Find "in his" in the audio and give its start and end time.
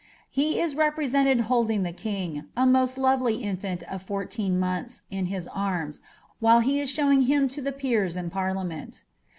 5.19-5.47